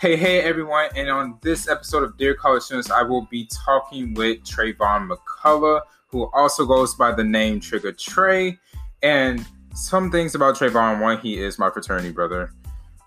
[0.00, 0.88] Hey, hey, everyone.
[0.96, 5.82] And on this episode of Dear College Students, I will be talking with Trayvon McCullough,
[6.06, 8.58] who also goes by the name Trigger Trey.
[9.02, 12.54] And some things about Trayvon one, he is my fraternity brother.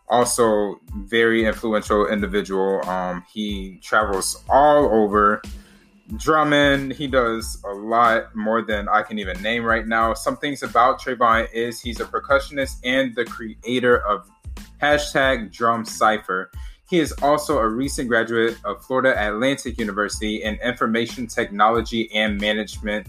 [0.07, 2.87] Also, very influential individual.
[2.87, 5.41] Um, he travels all over
[6.17, 6.91] drumming.
[6.91, 10.13] He does a lot more than I can even name right now.
[10.13, 14.29] Some things about Trayvon is he's a percussionist and the creator of
[14.79, 16.51] hashtag Drum Cipher.
[16.93, 23.07] He is also a recent graduate of Florida Atlantic University in Information Technology and Management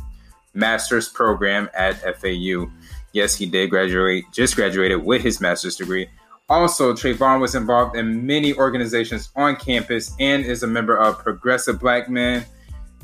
[0.54, 2.70] Master's Program at FAU.
[3.12, 6.08] Yes, he did graduate, just graduated with his master's degree.
[6.48, 11.78] Also, Trayvon was involved in many organizations on campus and is a member of Progressive
[11.78, 12.42] Black Men,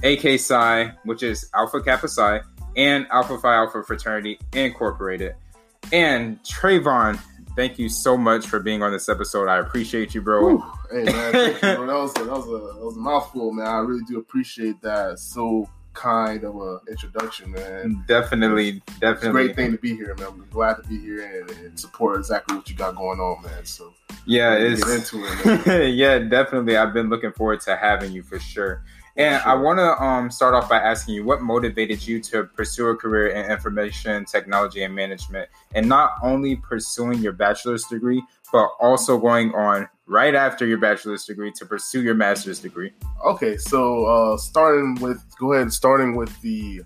[0.02, 2.40] AK Psi, which is Alpha Kappa Psi,
[2.78, 5.34] and Alpha Phi Alpha Fraternity Incorporated.
[5.92, 7.20] And Trayvon
[7.56, 9.48] thank you so much for being on this episode.
[9.48, 10.56] I appreciate you, bro.
[10.56, 10.64] Whew.
[10.90, 13.68] Hey man, you, that was a, that was a that was a mouthful, man.
[13.68, 15.20] I really do appreciate that.
[15.20, 18.04] So kind of a introduction, man.
[18.08, 19.12] Definitely, definitely.
[19.12, 20.26] It's a great thing to be here, man.
[20.28, 23.64] I'm glad to be here and, and support exactly what you got going on, man.
[23.64, 23.94] So
[24.26, 25.90] yeah, it's get into it.
[25.94, 26.76] yeah, definitely.
[26.76, 28.82] I've been looking forward to having you for sure.
[29.16, 29.42] And.
[29.50, 32.96] I want to um, start off by asking you what motivated you to pursue a
[32.96, 39.18] career in information technology and management, and not only pursuing your bachelor's degree, but also
[39.18, 42.92] going on right after your bachelor's degree to pursue your master's degree.
[43.26, 46.82] Okay, so uh, starting with go ahead, starting with the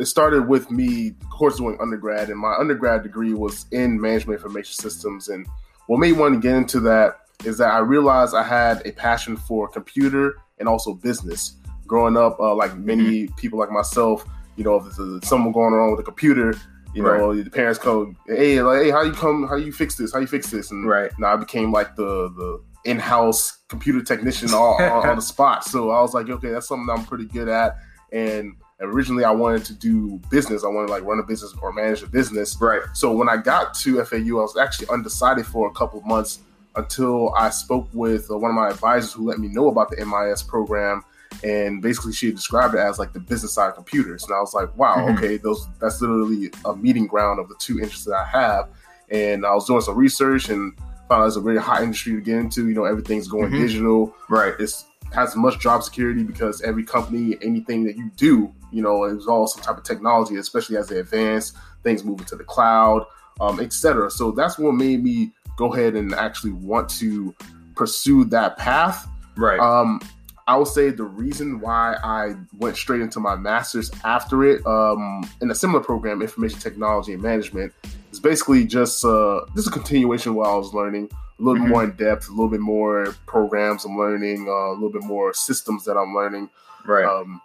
[0.00, 4.38] it started with me, of course, doing undergrad, and my undergrad degree was in management
[4.40, 5.28] information systems.
[5.28, 5.46] And
[5.88, 8.92] what made me want to get into that is that I realized I had a
[8.92, 11.54] passion for computer and also business.
[11.86, 13.34] Growing up, uh, like many mm-hmm.
[13.34, 14.24] people like myself,
[14.56, 16.54] you know, if there's something going on with a computer,
[16.94, 17.44] you know, right.
[17.44, 20.26] the parents come, hey, like, hey, how you come, how you fix this, how you
[20.26, 25.02] fix this, and right now I became like the the in-house computer technician all, all
[25.06, 25.64] on the spot.
[25.64, 27.76] So I was like, okay, that's something I'm pretty good at.
[28.12, 30.64] And originally, I wanted to do business.
[30.64, 32.56] I wanted to like run a business or manage a business.
[32.60, 32.82] Right.
[32.94, 36.40] So when I got to FAU, I was actually undecided for a couple months
[36.76, 40.04] until I spoke with uh, one of my advisors who let me know about the
[40.04, 41.02] MIS program.
[41.44, 44.24] And basically, she described it as like the business side of computers.
[44.24, 45.16] And I was like, wow, mm-hmm.
[45.16, 48.68] okay, those that's literally a meeting ground of the two interests that I have.
[49.10, 50.72] And I was doing some research and
[51.08, 52.68] found it's a very hot industry to get into.
[52.68, 53.60] You know, everything's going mm-hmm.
[53.60, 54.14] digital.
[54.28, 54.54] Right.
[54.58, 59.26] It's has much job security because every company, anything that you do, you know, it's
[59.26, 63.04] all some type of technology, especially as they advance, things moving to the cloud,
[63.40, 64.10] um, etc.
[64.10, 67.34] So that's what made me go ahead and actually want to
[67.76, 69.06] pursue that path.
[69.36, 69.60] Right.
[69.60, 70.00] Um,
[70.48, 75.22] I would say the reason why I went straight into my master's after it, um,
[75.42, 77.74] in a similar program, information technology and management,
[78.10, 81.56] is basically just uh, this is a continuation of what I was learning, a little
[81.56, 81.64] mm-hmm.
[81.64, 85.04] bit more in depth, a little bit more programs I'm learning, uh, a little bit
[85.04, 86.48] more systems that I'm learning.
[86.86, 87.04] Right.
[87.04, 87.40] Um,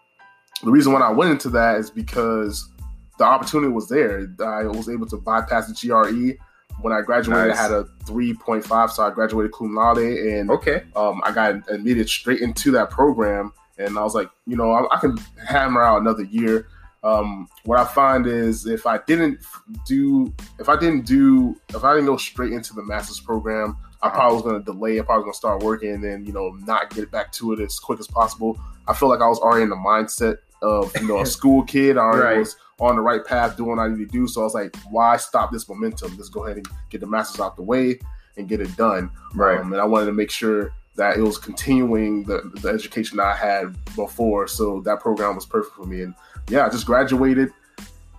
[0.63, 2.69] the reason why I went into that is because
[3.17, 4.25] the opportunity was there.
[4.39, 6.41] I was able to bypass the GRE
[6.81, 7.57] when I graduated, nice.
[7.57, 12.09] I had a 3.5, so I graduated cum laude, and okay, um, I got admitted
[12.09, 16.01] straight into that program, and I was like, you know, I, I can hammer out
[16.01, 16.67] another year.
[17.03, 19.39] Um, what I find is if I didn't
[19.85, 24.09] do, if I didn't do, if I didn't go straight into the master's program, I
[24.09, 24.99] probably was going to delay.
[24.99, 27.53] I probably was going to start working and then, you know, not get back to
[27.53, 28.59] it as quick as possible.
[28.87, 31.97] I feel like I was already in the mindset of, you know, a school kid.
[31.97, 32.37] I right.
[32.37, 34.27] was on the right path, doing what I need to do.
[34.27, 36.15] So I was like, why stop this momentum?
[36.17, 37.99] Let's go ahead and get the masters out the way
[38.37, 39.09] and get it done.
[39.33, 39.59] Right.
[39.59, 43.35] Um, and I wanted to make sure that it was continuing the, the education I
[43.35, 44.47] had before.
[44.47, 46.01] So that program was perfect for me.
[46.01, 46.15] And
[46.49, 47.51] yeah, I just graduated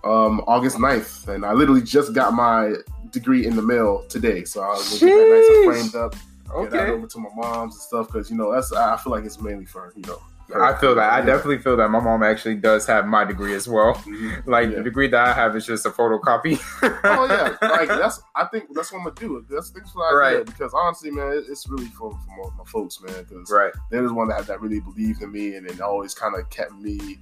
[0.03, 1.27] um, August 9th.
[1.27, 2.73] And I literally just got my
[3.11, 4.43] degree in the mail today.
[4.43, 6.15] So I was get that nice and framed up.
[6.51, 6.63] Okay.
[6.63, 9.25] Get that over to my mom's and stuff because, you know, that's I feel like
[9.25, 10.21] it's mainly for, you know,
[10.55, 11.11] I feel that.
[11.11, 11.89] I definitely feel that.
[11.89, 13.95] My mom actually does have my degree as well.
[13.95, 14.49] Mm-hmm.
[14.49, 14.77] Like yeah.
[14.77, 16.59] the degree that I have is just a photocopy.
[17.03, 18.21] oh yeah, like that's.
[18.35, 19.45] I think that's what I'm gonna do.
[19.49, 20.45] That's, that's what I right.
[20.45, 23.25] because honestly, man, it's really for, for my, my folks, man.
[23.27, 23.73] Because right.
[23.91, 26.73] they're the one that that really believed in me and, and always kind of kept
[26.73, 27.19] me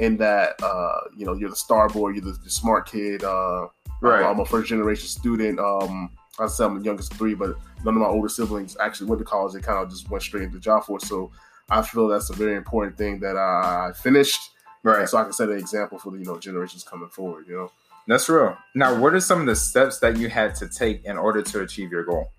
[0.00, 0.62] in that.
[0.62, 3.24] Uh, you know, you're the star boy, you're the, the smart kid.
[3.24, 3.68] Uh,
[4.02, 4.22] right.
[4.22, 5.58] I'm, I'm, a first generation student.
[5.58, 9.08] Um, I said I'm the youngest of three, but none of my older siblings actually
[9.08, 9.54] went to college.
[9.54, 11.04] They kind of just went straight into the job force.
[11.08, 11.30] So
[11.68, 14.50] I feel that's a very important thing that I finished.
[14.82, 15.08] Right.
[15.08, 17.46] So I can set an example for the you know generations coming forward.
[17.48, 17.72] You know.
[18.06, 18.56] That's real.
[18.74, 21.62] Now, what are some of the steps that you had to take in order to
[21.62, 22.30] achieve your goal?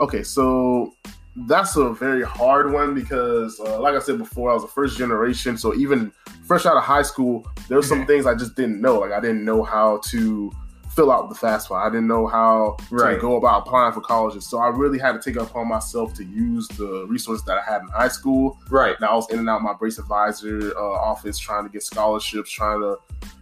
[0.00, 0.94] Okay, so
[1.36, 4.96] that's a very hard one because, uh, like I said before, I was a first
[4.96, 5.58] generation.
[5.58, 6.10] So even
[6.44, 8.98] fresh out of high school, there were some things I just didn't know.
[9.00, 10.50] Like I didn't know how to
[10.94, 11.74] fill out the FAFSA.
[11.74, 13.14] I didn't know how Right.
[13.14, 16.14] to go about applying for colleges, so I really had to take it upon myself
[16.14, 18.58] to use the resources that I had in high school.
[18.70, 18.94] Right.
[18.96, 22.50] And I was in and out my brace advisor uh, office trying to get scholarships,
[22.50, 22.96] trying to,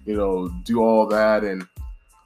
[0.06, 1.44] you know, do all that.
[1.44, 1.66] And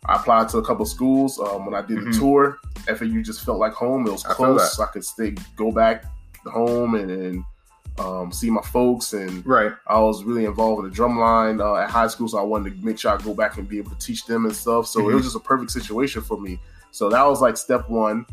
[0.06, 1.40] I applied to a couple schools.
[1.40, 2.12] Um, when I did Mhm.
[2.12, 4.06] the tour, FAU just felt like home.
[4.06, 4.78] It was I feel close.
[4.78, 6.04] I could stay, go back
[6.46, 7.44] home and, and
[7.98, 9.12] um, see my folks.
[9.12, 9.72] And Right.
[9.86, 12.78] I was really involved in the drum line uh, at high school, so I wanted
[12.80, 14.86] to make sure I go back and be able to teach them and stuff.
[14.86, 15.14] So it Mhm.
[15.14, 16.60] was just a perfect situation for me.
[16.90, 18.26] So that was like step one.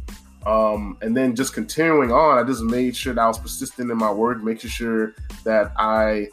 [0.45, 3.97] Um, and then just continuing on, I just made sure that I was persistent in
[3.97, 5.13] my work, making sure
[5.45, 6.27] that I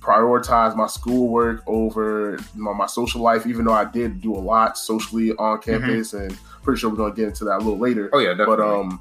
[0.00, 4.78] prioritized my schoolwork over my, my social life, even though I did do a lot
[4.78, 6.14] socially on campus.
[6.14, 8.08] And pretty sure we're going to get into that a little later.
[8.12, 8.56] Oh yeah, definitely.
[8.56, 9.00] But um,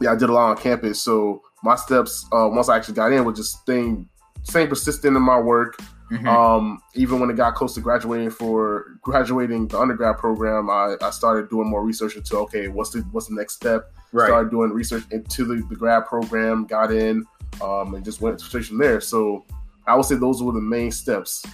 [0.00, 1.00] yeah, I did a lot on campus.
[1.00, 4.08] So my steps uh, once I actually got in was just staying,
[4.42, 5.78] staying persistent in my work.
[6.10, 6.26] Mhm.
[6.26, 11.10] Um, even when it got close to graduating for graduating the undergrad program, I, I
[11.10, 13.90] started doing more research into okay, what's the what's the next step?
[14.12, 14.28] right.
[14.28, 17.24] Started doing research into the, the grad program, got in,
[17.62, 19.00] um, and just went straight from there.
[19.00, 19.44] So
[19.86, 21.44] I would say those were the main steps.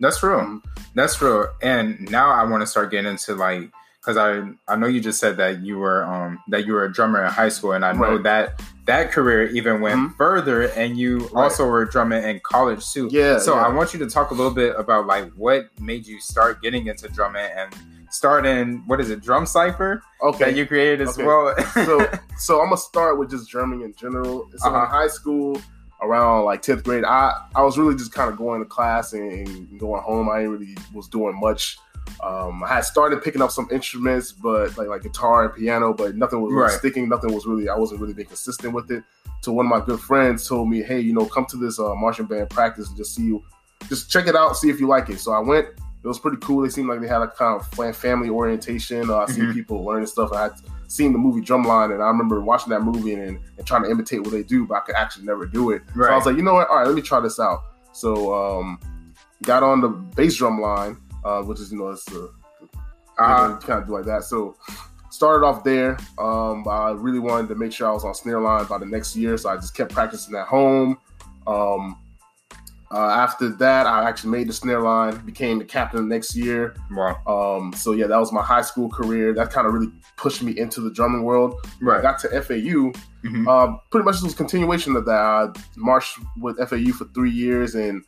[0.00, 0.40] That's real.
[0.40, 0.62] Um,
[0.94, 1.48] That's real.
[1.60, 3.70] And now I want to start getting into like
[4.08, 6.92] because I I know you just said that you were um that you were a
[6.92, 8.22] drummer in high school, and I know Right.
[8.22, 10.16] that that career even went Mhm.
[10.16, 11.42] further, and you Right.
[11.44, 13.08] also were a drummer in college too.
[13.12, 13.66] Yeah, So yeah.
[13.66, 16.86] I want you to talk a little bit about like what made you start getting
[16.86, 17.74] into drumming and
[18.10, 21.26] start in what is it drum cipher okay, that you created as Okay.
[21.26, 21.54] well.
[21.84, 22.08] so
[22.38, 24.48] so I'm gonna start with just drumming in general.
[24.56, 24.84] So Uh-huh.
[24.84, 25.60] in high school,
[26.00, 29.30] around like 10th grade, I I was really just kind of going to class and,
[29.48, 30.30] and going home.
[30.30, 31.78] I really was doing much.
[32.22, 36.16] Um, I had started picking up some instruments, but like like guitar and piano, but
[36.16, 36.72] nothing was really Right.
[36.78, 37.08] sticking.
[37.08, 37.68] Nothing was really.
[37.68, 39.04] I wasn't really being consistent with it.
[39.42, 41.94] So one of my good friends told me, "Hey, you know, come to this uh,
[41.94, 43.42] marching band practice and just see, you,
[43.88, 45.66] just check it out, see if you like it." So I went.
[46.04, 46.62] It was pretty cool.
[46.62, 49.10] They seemed like they had a kind of family orientation.
[49.10, 49.52] Uh, I seen Mhm.
[49.54, 50.32] people learning stuff.
[50.32, 50.52] I had
[50.86, 54.22] seen the movie Drumline, and I remember watching that movie and, and trying to imitate
[54.22, 55.82] what they do, but I could actually never do it.
[55.94, 56.68] So I was like, you know what?
[56.70, 57.60] All right, let me try this out.
[57.92, 58.78] So um,
[59.42, 62.28] got on the bass drum line, uh, which is you know it's uh,
[63.18, 64.22] Uh, kind of do like that.
[64.24, 64.56] So
[65.10, 65.96] started off there.
[66.18, 69.16] Um, I really wanted to make sure I was on snare line by the next
[69.16, 70.98] year, so I just kept practicing at home.
[71.46, 71.98] Um,
[72.90, 76.74] uh, after that, I actually made the snare line, became the captain the next year.
[76.90, 77.16] wow.
[77.26, 79.34] Um, so yeah, that was my high school career.
[79.34, 81.54] That kind of really pushed me into the drumming world.
[81.80, 82.02] When I Right.
[82.02, 82.92] got to FAU.
[83.24, 83.46] Mhm.
[83.48, 85.20] Um, pretty much it was a continuation of that.
[85.20, 88.04] I marched with FAU for three years, and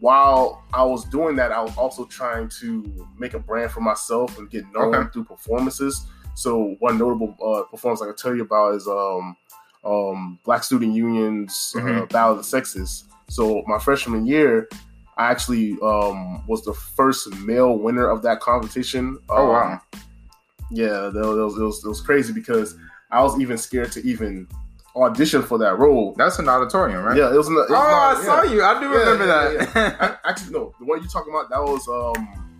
[0.00, 4.38] while I was doing that, I was also trying to make a brand for myself
[4.38, 5.08] and get known Okay.
[5.12, 6.06] through performances.
[6.34, 9.36] So one notable uh, performance I can tell you about is um,
[9.84, 12.08] um, Black Student Union's uh, Mhm.
[12.10, 13.04] Battle of the Sexes.
[13.28, 14.68] So my freshman year,
[15.16, 19.18] I actually um, was the first male winner of that competition.
[19.28, 19.80] Oh Um, wow.
[20.70, 22.76] yeah, that was, it was it was crazy because
[23.10, 24.46] I was even scared to even
[24.96, 26.14] audition for that role.
[26.16, 27.16] That's an auditorium, right?
[27.16, 27.48] Yeah, it was.
[27.48, 28.52] Not, it Oh, was I not- saw yeah.
[28.52, 28.62] you.
[28.64, 30.18] I do Yeah, remember yeah, that.
[30.24, 32.56] I, actually, no, the one you're talking about that was um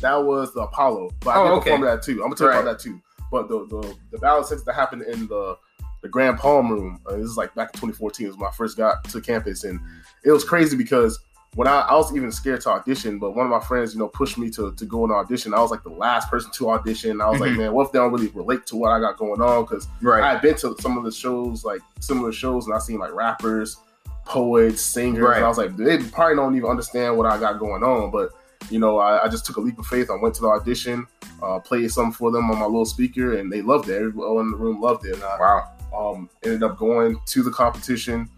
[0.00, 1.10] that was the Apollo.
[1.20, 1.70] But I Oh, did okay.
[1.70, 2.12] perform that too.
[2.22, 2.60] I'm gonna tell you Right.
[2.62, 3.00] about that too.
[3.30, 5.56] But the the the battle six that happened in the
[6.02, 7.00] the Grand Palm Room.
[7.06, 8.26] Uh, this is like back in 2014.
[8.26, 9.78] It was when I first got to campus, and
[10.24, 11.18] it was crazy because
[11.54, 14.08] when I, I was even scared to audition, but one of my friends, you know,
[14.08, 15.52] pushed me to to go and audition.
[15.52, 17.20] I was like the last person to audition.
[17.20, 17.58] I was like, Mhm.
[17.58, 19.62] man, what if they don't really relate to what I got going on?
[19.64, 20.24] Because I right.
[20.24, 23.76] had been to some of the shows, like similar shows, and I seen like rappers,
[24.24, 25.36] poets, singers, Right.
[25.36, 28.10] and I was like, they probably don't even understand what I got going on.
[28.10, 28.30] But
[28.70, 30.08] you know, I, I just took a leap of faith.
[30.08, 31.06] I went to the audition,
[31.42, 33.96] uh, played something for them on my little speaker, and they loved it.
[33.96, 35.14] Everyone in the room loved it.
[35.14, 36.12] And I Wow.
[36.12, 38.30] um, ended up going to the competition.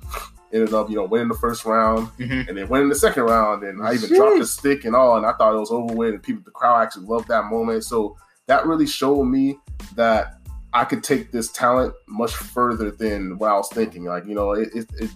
[0.55, 2.49] Ended up, you know, winning the first round, Mhm.
[2.49, 3.65] and then winning the second round.
[3.65, 6.15] And I even dropped the stick and all, and I thought it was over with.
[6.15, 7.85] And people, the crowd actually loved that moment.
[7.85, 9.59] So that really showed me
[9.97, 10.39] that
[10.73, 14.05] I could take this talent much further than what I was thinking.
[14.05, 15.11] Like, you know, it, it, it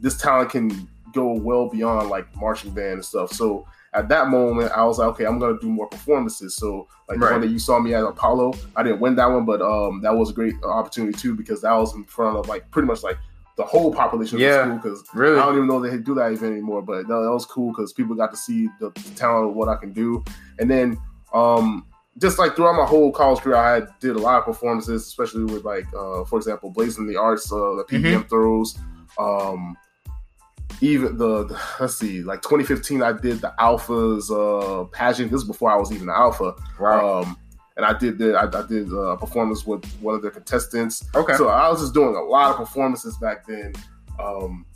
[0.00, 3.32] this talent can go well beyond like marching band and stuff.
[3.32, 6.56] So at that moment, I was like, okay, I'm gonna do more performances.
[6.56, 9.44] So like the one that you saw me at Apollo, I didn't win that one,
[9.44, 12.70] but um, that was a great opportunity too because that was in front of like
[12.70, 13.18] pretty much like
[13.56, 14.56] the whole population of Yeah.
[14.58, 15.38] the school because Really?
[15.38, 17.92] I don't even know they do that event anymore, but that, that was cool because
[17.92, 20.24] people got to see the, the talent of what I can do.
[20.58, 20.98] And then,
[21.34, 21.86] um,
[22.18, 25.44] just like throughout my whole college career, I had, did a lot of performances, especially
[25.44, 28.78] with like, uh, for example, Blazing the Arts, uh, the PBM throws.
[29.18, 29.76] Um,
[30.80, 35.30] even the, the- let's see, like 2015, I did the Alphas uh, pageant.
[35.30, 36.54] This is before I was even an Alpha.
[36.80, 37.22] Wow.
[37.22, 37.36] Um,
[37.76, 41.04] and I did the I, I did uh, a performance with one of their contestants.
[41.14, 41.36] okay.
[41.36, 43.72] So I was just doing a lot of performances back then.
[44.22, 44.66] Um,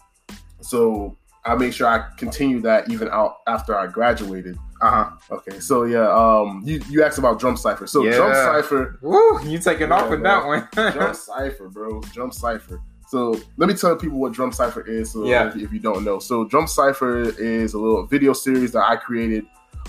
[0.60, 4.56] so I made sure I continued that even out after I graduated.
[4.80, 5.10] uh Uh huh.
[5.36, 7.86] Okay, so yeah, um, you, you asked about Drum Cipher.
[7.86, 10.68] So Drum Cipher, Woo, you taking off with that one.
[10.92, 11.14] Drum.
[11.14, 12.80] Cipher, bro, Drum Cipher.
[13.08, 15.12] So let me tell people what Drum Cipher is.
[15.12, 15.48] So Yeah.
[15.50, 18.96] if, if you don't know, so Drum Cipher is a little video series that I
[18.96, 19.44] created,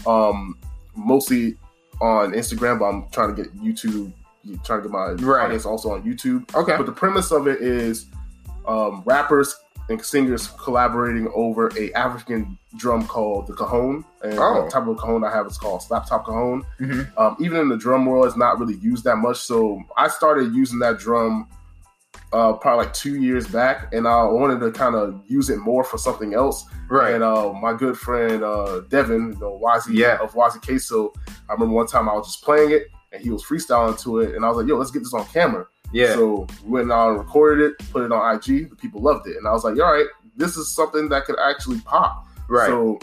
[0.06, 0.60] um,
[0.96, 1.58] mostly
[2.02, 2.80] on Instagram.
[2.80, 4.12] But I'm trying to get YouTube,
[4.64, 5.46] trying to get my Right.
[5.46, 6.54] audience also on YouTube.
[6.56, 6.76] okay.
[6.78, 8.06] But the premise of it is
[8.68, 9.56] um, rappers
[9.90, 14.04] and singers collaborating over a African drum called the cajon.
[14.22, 14.66] And Oh.
[14.66, 16.64] the type of cajon I have is called slap top cajon.
[16.78, 19.38] hmm Um, even in the drum world, it's not really used that much.
[19.38, 21.48] So I started using that drum
[22.34, 25.84] uh, probably like two years back, and I wanted to kind of use it more
[25.84, 26.66] for something else.
[26.90, 27.14] Right.
[27.16, 30.18] And uh, my good friend uh, Devin, you know, Wazi Yeah.
[30.22, 31.14] of Wazi Queso,
[31.50, 34.36] I remember one time I was just playing it, and he was freestyling to it,
[34.36, 36.14] and I was like, "Yo, let's get this on camera." yeah.
[36.16, 38.70] So we went out and recorded it, put it on IG.
[38.70, 41.38] The people loved it, and I was like, "All right, this is something that could
[41.40, 42.68] actually pop." right.
[42.68, 43.00] So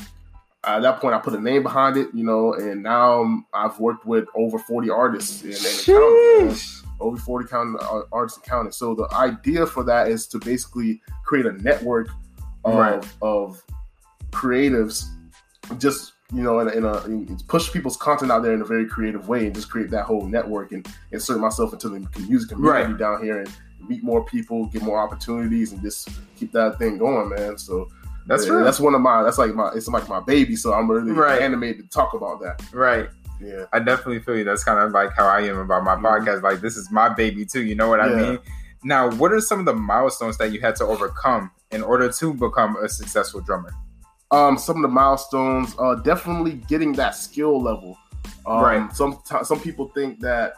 [0.65, 3.79] at that point, I put a name behind it, you know, and now um, I've
[3.81, 6.57] worked with over forty artists and, and counting, man.
[7.01, 8.73] Over forty counting uh, artists counting.
[8.73, 12.09] So the idea for that is to basically create a network
[12.65, 13.07] of Right.
[13.23, 13.63] of
[14.31, 15.05] creatives,
[15.79, 18.65] just you know, in, a- in a in, push people's content out there in a
[18.65, 22.51] very creative way, and just create that whole network and insert myself into the music
[22.51, 22.99] community Right.
[22.99, 23.49] down here and
[23.89, 27.59] meet more people, get more opportunities, and just keep that thing going, man.
[27.59, 27.89] So
[28.27, 28.65] That's yeah, real.
[28.65, 29.23] That's one of my.
[29.23, 29.71] That's like my.
[29.75, 30.57] It's like my baby.
[30.57, 31.43] So I'm really Right.
[31.43, 32.63] animated to talk about that.
[32.73, 33.11] right.
[33.41, 33.65] Yeah.
[33.73, 34.45] I definitely feel you.
[34.45, 36.43] That's kind of like how I am about my podcast.
[36.43, 37.63] Like this is my baby too.
[37.65, 38.39] You know what I mean?
[38.85, 42.35] Now, what are some of the milestones that you had to overcome in order to
[42.35, 43.73] become a successful drummer?
[44.31, 45.75] Um, some of the milestones.
[45.79, 47.97] Uh, definitely getting that skill level.
[48.47, 48.93] Um, Right.
[48.97, 50.55] Some some people think that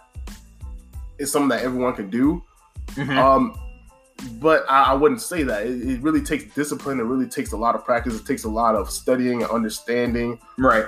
[1.19, 2.43] it's something that everyone can do.
[2.95, 3.17] Mhm.
[3.17, 3.59] Um,
[4.41, 5.67] but I, I wouldn't say that.
[5.67, 7.01] It, it really takes discipline.
[7.01, 8.19] It really takes a lot of practice.
[8.19, 10.39] It takes a lot of studying and understanding.
[10.59, 10.87] right.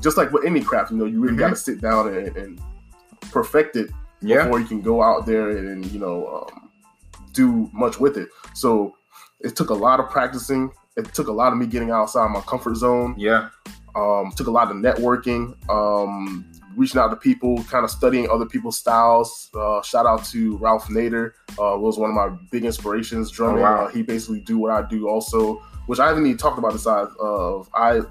[0.00, 1.38] Just like with any craft, you know, you really Mhm.
[1.40, 2.60] got to sit down and, and
[3.32, 4.44] perfect it Yeah.
[4.44, 6.68] before you can go out there and you know um,
[7.32, 8.28] do much with it.
[8.54, 8.94] So
[9.40, 10.70] it took a lot of practicing.
[10.96, 13.14] It took a lot of me getting outside my comfort zone.
[13.18, 13.48] Yeah.
[13.94, 16.44] Um, took a lot of networking, um,
[16.76, 19.48] reaching out to people, kind of studying other people's styles.
[19.54, 23.60] Uh, shout out to Ralph Nader, uh, was one of my big inspirations drumming.
[23.60, 23.84] Oh, wow.
[23.84, 26.78] uh, he basically do what I do also, which I haven't even talked about the
[26.78, 28.02] side of I.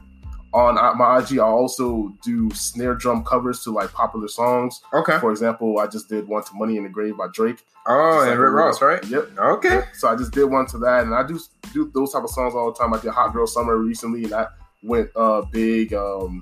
[0.56, 4.82] On my IG, I also do snare drum covers to like popular songs.
[4.94, 5.20] Okay.
[5.20, 7.66] For example, I just did one to "Money in the Grave" by Drake.
[7.86, 9.06] Oh, and like Rick Ross, right?
[9.06, 9.38] Yep.
[9.38, 9.82] Okay.
[9.96, 11.42] So I just did one to that, and I do
[11.74, 12.94] do those type of songs all the time.
[12.94, 15.94] I did "Hot Girl Summer" recently, and that went uh big.
[15.94, 16.42] Um,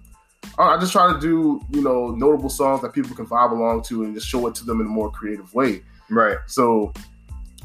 [0.60, 3.82] I I just try to do you know notable songs that people can vibe along
[3.86, 5.82] to, and just show it to them in a more creative way.
[6.12, 6.38] Right.
[6.46, 6.94] So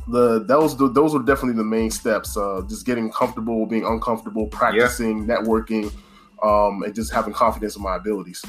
[0.09, 2.39] the those those were definitely the main steps.
[2.39, 5.93] Uh, just getting comfortable, being uncomfortable, practicing, networking,
[6.43, 8.45] um, and just having confidence in my abilities.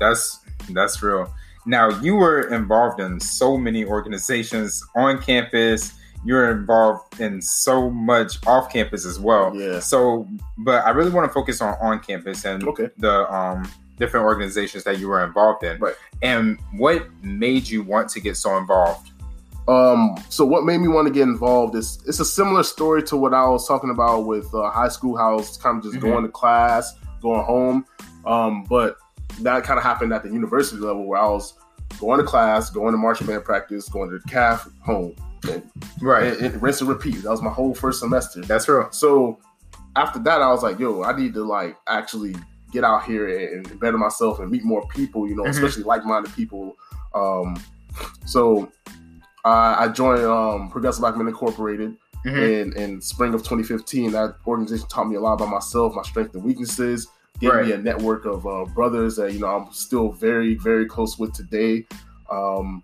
[0.00, 0.40] That's
[0.70, 1.32] that's real.
[1.66, 5.92] Now you were involved in so many organizations on campus.
[6.26, 9.54] You're involved in so much off campus as well.
[9.54, 9.78] Yeah.
[9.80, 10.26] So,
[10.58, 12.88] but I really want to focus on on campus and Okay.
[12.98, 15.78] the um different organizations that you were involved in.
[15.78, 15.94] Right.
[16.22, 19.10] And what made you want to get so involved?
[19.68, 23.16] Um, so what made me want to get involved is it's a similar story to
[23.16, 25.96] what I was talking about with uh, high school, how I was kind of just
[25.96, 26.00] Mhm.
[26.02, 26.92] going to class,
[27.24, 27.84] going home.
[28.24, 28.96] Um, but
[29.40, 31.54] that kind of happened at the university level where I was
[31.98, 35.16] going to class, going to marching band practice, going to the calf, home,
[35.50, 35.62] and,
[36.00, 37.16] and, and rinse and repeat.
[37.22, 38.42] That was my whole first semester.
[38.42, 38.88] That's real.
[38.92, 39.38] So
[39.96, 42.36] after that, I was like, yo, I need to like actually
[42.72, 45.50] get out here and, better myself and meet more people, you know, Mhm.
[45.50, 46.76] especially like minded people.
[47.14, 47.56] Um,
[48.26, 48.70] so
[49.44, 52.72] I, I joined um, Progressive Black Men Incorporated Mhm.
[52.72, 54.12] in, in spring of 2015.
[54.12, 57.06] That organization taught me a lot about myself, my strengths and weaknesses,
[57.40, 57.66] gave Right.
[57.66, 61.32] me a network of uh, brothers that, you know, I'm still very, very close with
[61.32, 61.86] today.
[62.30, 62.82] Um,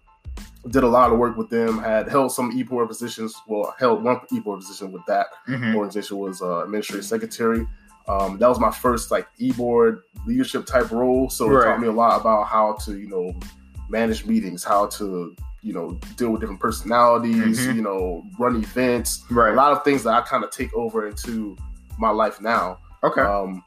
[0.68, 4.20] did a lot of work with them, had held some e-board positions, well, held one
[4.32, 5.74] e-board position with that Mhm.
[5.74, 7.66] organization was uh, administrative secretary.
[8.08, 11.30] Um, that was my first like e-board leadership type role.
[11.30, 13.32] So it taught me a lot about how to, you know,
[13.88, 17.74] manage meetings, how to, you know, deal with different personalities, Mhm.
[17.76, 21.56] you know, run events, a lot of things that I kind of take over into
[21.98, 22.78] my life now.
[23.02, 23.22] Okay.
[23.22, 23.62] Um,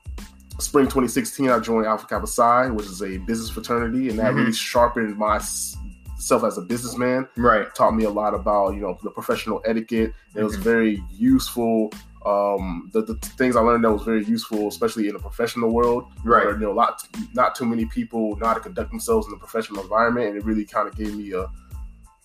[0.60, 4.38] spring 2016, I joined Alpha Kappa Psi, which is a business fraternity, and that Mhm.
[4.38, 7.74] really sharpened myself as a businessman right.
[7.76, 10.14] taught me a lot about you know the professional etiquette.
[10.36, 10.62] It was Mhm.
[10.62, 11.92] very useful.
[12.26, 16.06] Um, the, the things I learned that was very useful, especially in the professional world,
[16.24, 16.46] Right.
[16.46, 19.32] where you know, a lot, not too many people know how to conduct themselves in
[19.34, 21.48] the professional environment, and it really kind of gave me a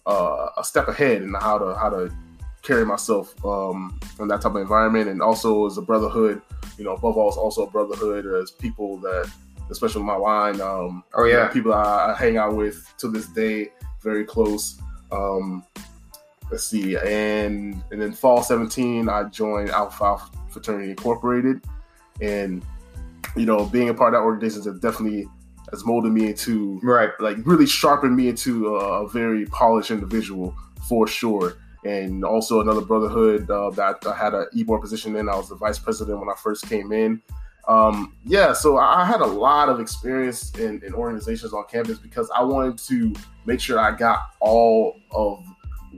[0.07, 2.11] uh, a step ahead in how to how to
[2.63, 6.41] carry myself um, in that type of environment, and also as a brotherhood.
[6.79, 9.31] You know, above all, it's also a brotherhood as people that
[9.71, 10.61] especially my line.
[10.61, 11.49] Um, Oh you know, yeah.
[11.49, 13.71] people I, I hang out with to this day,
[14.03, 14.81] very close.
[15.13, 15.65] Um,
[16.51, 21.63] let's see, and and then fall seventeen, I joined Alpha Alpha Fraternity Incorporated,
[22.21, 22.65] and
[23.37, 25.29] you know, being a part of that organization has definitely
[25.71, 27.11] has molded me into Right.
[27.21, 30.55] like really sharpened me into a, a very polished individual
[30.89, 31.55] for sure.
[31.85, 35.29] And also another brotherhood uh, that I had an e-board position in.
[35.29, 37.23] I was the vice president when I first came in.
[37.69, 42.31] Um, yeah, so I had a lot of experience in, in organizations on campus because
[42.35, 45.45] I wanted to make sure I got all of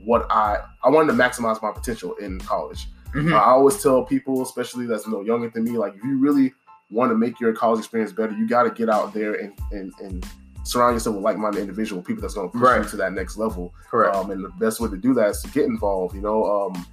[0.03, 2.87] what I I wanted to maximize my potential in college.
[3.13, 3.33] Mhm.
[3.33, 6.53] I always tell people, especially that's you know younger than me, like if you really
[6.89, 9.93] want to make your college experience better, you got to get out there and, and
[10.01, 10.25] and
[10.63, 12.83] surround yourself with like-minded individual people that's going to push Right.
[12.83, 13.73] you to that next level.
[13.89, 14.15] Correct.
[14.15, 16.15] Um, and the best way to do that is to get involved.
[16.15, 16.85] You know, um,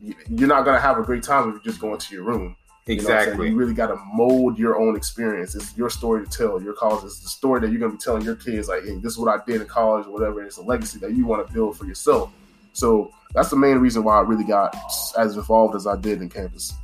[0.00, 2.56] you're not going to have a great time if you're just go into your room.
[2.86, 3.18] You know what I'm saying?
[3.20, 3.48] exactly.
[3.48, 5.54] You really got to mold your own experience.
[5.54, 6.60] It's your story to tell.
[6.62, 8.68] Your college is the story that you're going to be telling your kids.
[8.68, 10.42] Like, hey, this is what I did in college, or whatever.
[10.42, 12.30] It's a legacy that you want to build for yourself.
[12.74, 14.76] So that's the main reason why I really got
[15.18, 16.74] as involved as I did in campus.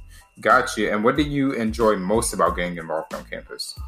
[0.40, 0.90] Gotcha.
[0.90, 3.78] And what did you enjoy most about getting involved on campus?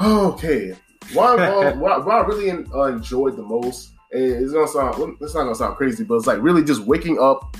[0.00, 0.74] Okay,
[1.14, 5.42] what, I- what, what I really uh, enjoyed the most is gonna sound it's not
[5.44, 7.56] gonna sound crazy, but it's like really just waking up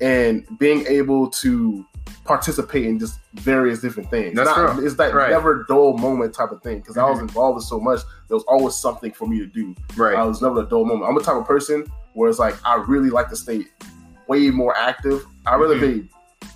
[0.00, 1.86] and being able to
[2.24, 4.34] participate in just various different things.
[4.36, 4.86] That's Not- true.
[4.86, 5.30] It's that Right.
[5.30, 7.22] never dull moment type of thing because I was Mhm.
[7.22, 8.00] involved in so much.
[8.28, 9.74] There was always something for me to do.
[9.96, 10.16] Right.
[10.16, 11.08] I was never a dull moment.
[11.08, 13.64] I'm the type of person where it's like I really like to stay
[14.28, 15.24] way more active.
[15.46, 15.80] I rather Mhm.
[15.80, 16.08] be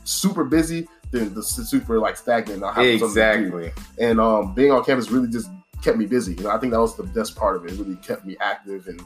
[0.05, 2.61] super busy than the super like stagnant.
[2.61, 3.83] Not having something to do exactly.
[4.05, 5.49] and um, being on campus really just
[5.87, 6.35] kept me busy.
[6.35, 7.73] You know, I think that was the best part of it.
[7.73, 9.01] It really kept me active and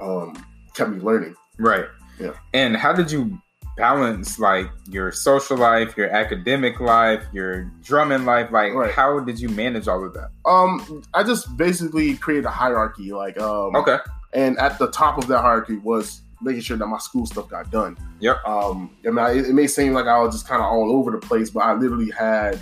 [0.00, 0.44] um,
[0.74, 1.36] kept me learning.
[1.58, 1.84] Right.
[2.18, 2.32] Yeah.
[2.54, 3.38] And how did you
[3.76, 8.50] balance like your social life, your academic life, your drumming life?
[8.50, 8.90] Like, Right.
[8.92, 10.30] how did you manage all of that?
[10.46, 13.98] Um, I just basically created a hierarchy, like um, Okay.
[14.32, 17.70] and at the top of that hierarchy was making sure that my school stuff got
[17.70, 17.96] done.
[18.20, 18.44] Yep.
[18.46, 21.10] Um, I mean, I, it may seem like I was just kind of all over
[21.12, 22.60] the place, but I literally had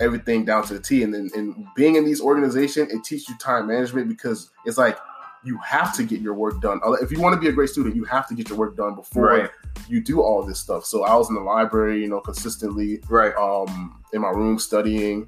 [0.00, 1.02] everything down to the T.
[1.02, 4.98] And then, and being in these organizations, it teaches you time management because it's like
[5.44, 6.80] you have to get your work done.
[7.00, 8.94] If you want to be a great student, you have to get your work done
[8.94, 9.50] before Right.
[9.88, 10.84] you do all this stuff.
[10.84, 13.34] So I was in the library, you know, consistently Right.
[13.36, 15.26] um, in my room studying,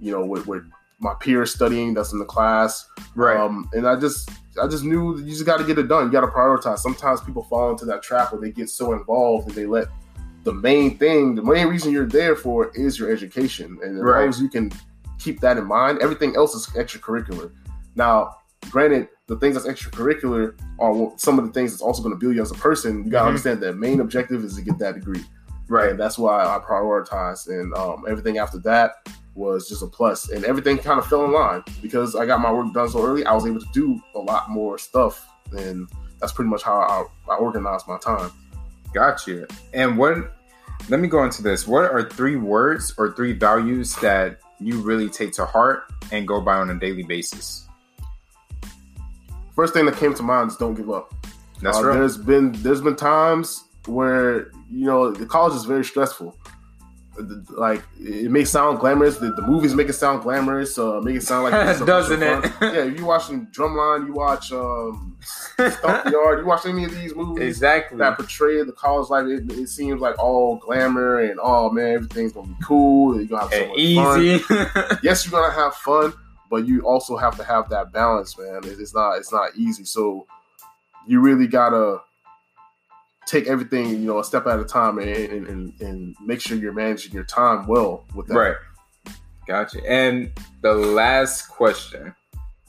[0.00, 0.62] you know, with, with
[1.00, 2.86] my peers studying that's in the class.
[3.16, 3.36] Right.
[3.36, 4.30] Um, and I just
[4.62, 6.06] I just knew you just got to get it done.
[6.06, 6.78] You got to prioritize.
[6.78, 9.86] Sometimes people fall into that trap where they get so involved and they let
[10.44, 13.78] the main thing, the main reason you're there for is your education.
[13.82, 14.20] And as Right.
[14.20, 14.72] long as you can
[15.18, 17.50] keep that in mind, everything else is extracurricular.
[17.94, 18.36] Now,
[18.70, 22.34] granted, the things that's extracurricular are some of the things that's also going to build
[22.34, 23.04] you as a person.
[23.04, 23.28] You got to Mhm.
[23.28, 25.24] understand that main objective is to get that degree.
[25.68, 25.90] right.
[25.90, 27.46] And that's why I prioritized.
[27.48, 28.94] And um, everything after that
[29.36, 30.28] was just a plus.
[30.30, 33.24] And everything kind of fell in line because I got my work done so early.
[33.24, 35.28] I was able to do a lot more stuff.
[35.56, 35.88] And
[36.20, 36.74] that's pretty much how
[37.28, 38.30] I, I organized my time.
[38.92, 39.46] Got you.
[39.72, 40.36] And what?
[40.88, 41.66] Let me go into this.
[41.66, 46.40] What are three words or three values that you really take to heart and go
[46.40, 47.66] by on a daily basis?
[49.54, 51.14] First thing that came to mind is don't give up.
[51.60, 51.94] That's Uh, right.
[51.98, 56.36] There's been there's been times where you know the college is very stressful.
[57.50, 59.18] Like it may sound glamorous.
[59.18, 60.78] The, the movies make it sound glamorous.
[60.78, 62.52] Uh, make it sound like Doesn't it?
[62.60, 67.14] yeah, you watching Drumline, you watch um, Stomp the Yard, you watch any of these
[67.14, 67.98] movies exactly.
[67.98, 69.26] that portray the college life.
[69.26, 73.16] It, it seems like all glamour and oh man, everything's gonna be cool.
[73.16, 74.98] You're gonna have so much fun easy.
[75.02, 76.12] yes, you're gonna have fun,
[76.50, 78.64] but you also have to have that balance, man.
[78.64, 79.84] It- It's not it's not easy.
[79.84, 80.26] So
[81.06, 81.98] you really gotta
[83.30, 86.56] take everything, you know, a step at a time and and, and, and make sure
[86.56, 88.34] you're managing your time well with that.
[88.34, 88.56] right.
[89.46, 89.80] Gotcha.
[89.88, 90.30] And
[90.62, 92.14] the last question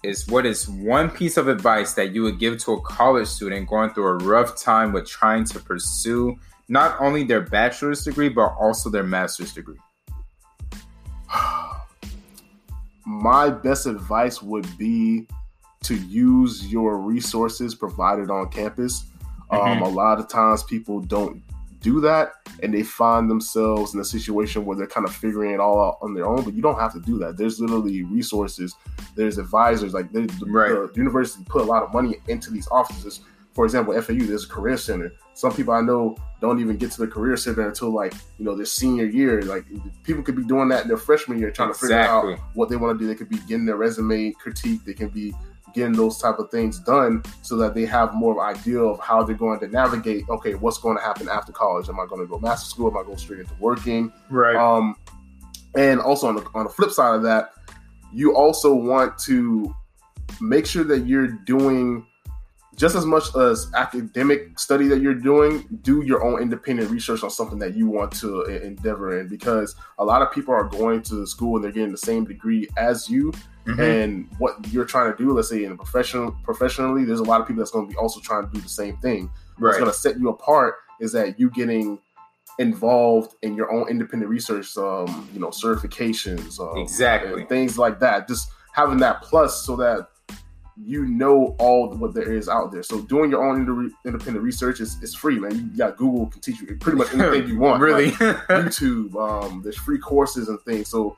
[0.04, 3.70] is what is one piece of advice that you would give to a college student
[3.70, 6.36] going through a rough time with trying to pursue
[6.70, 9.78] not only their bachelor's degree but also their master's degree?
[13.06, 15.28] My best advice would be
[15.84, 19.11] to use your resources provided on campus.
[19.52, 19.82] Um, Mhm.
[19.86, 21.42] a lot of times people don't
[21.82, 25.60] do that and they find themselves in a situation where they're kind of figuring it
[25.60, 27.38] all out on their own, but you don't have to do that.
[27.38, 28.76] There's literally resources,
[29.16, 30.70] there's advisors, like the, Right.
[30.72, 33.22] the university put a lot of money into these offices.
[33.54, 35.12] For example, FAU, there's a career center.
[35.34, 38.56] Some people I know don't even get to the career center until like, you know,
[38.56, 39.42] their senior year.
[39.42, 39.66] Like
[40.04, 42.76] people could be doing that in their freshman year, trying to figure out what they
[42.78, 43.08] want to do.
[43.08, 44.86] They could be getting their resume critiqued.
[44.86, 45.34] They can be
[45.74, 49.00] getting those type of things done so that they have more of an idea of
[49.00, 50.28] how they're going to navigate.
[50.30, 51.90] Okay, what's going to happen after college?
[51.90, 52.90] Am I going to go master school?
[52.90, 54.12] Am I going straight into working?
[54.30, 54.56] Right.
[54.56, 54.96] Um,
[55.76, 57.54] and also on the on the flip side of that,
[58.14, 59.74] you also want to
[60.40, 62.06] make sure that you're doing
[62.82, 67.30] just as much as academic study that you're doing, do your own independent research on
[67.30, 71.28] something that you want to endeavor in because a lot of people are going to
[71.28, 73.32] school and they're getting the same degree as you.
[73.68, 73.80] Mm-hmm.
[73.80, 77.46] And what you're trying to do, let's say in professional professionally, there's a lot of
[77.46, 79.30] people that's going to be also trying to do the same thing.
[79.60, 79.70] Right.
[79.70, 82.00] What's going to set you apart is that you getting
[82.58, 88.28] involved in your own independent research, um, you know, certifications, um, exactly, things like that.
[88.28, 90.08] Just having that plus so that
[90.84, 92.84] you know all what there is out there.
[92.84, 93.60] So doing your own
[94.06, 95.72] independent research is, is free, man.
[95.72, 97.82] You got Google can teach you pretty much anything you want.
[97.82, 99.16] really, like YouTube.
[99.16, 100.90] Um, there's free courses and things.
[100.90, 101.18] So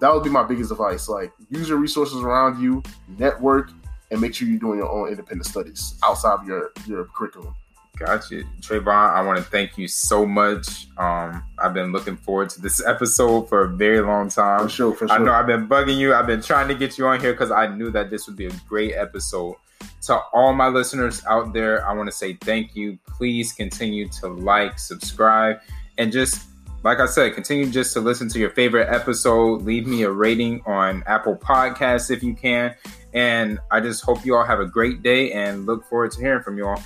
[0.00, 1.08] that would be my biggest advice.
[1.08, 2.82] Like use your resources around you,
[3.18, 3.70] network,
[4.10, 7.54] and make sure you're doing your own independent studies outside of your your curriculum.
[7.98, 8.42] Gotcha.
[8.60, 10.88] Trayvon, I want to thank you so much.
[10.96, 14.60] Um, I've been looking forward to this episode for a very long time.
[14.60, 15.16] For sure, for sure.
[15.16, 16.14] I know I've been bugging you.
[16.14, 18.46] I've been trying to get you on here because I knew that this would be
[18.46, 19.56] a great episode.
[20.02, 22.98] To all my listeners out there, I want to say thank you.
[23.06, 25.58] Please continue to like, subscribe,
[25.98, 26.46] and just
[26.84, 29.62] like I said, continue just to listen to your favorite episode.
[29.62, 32.74] Leave me a rating on Apple Podcasts if you can.
[33.14, 36.42] And I just hope you all have a great day and look forward to hearing
[36.42, 36.82] from you all.